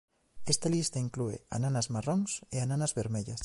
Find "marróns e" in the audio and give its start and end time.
1.95-2.57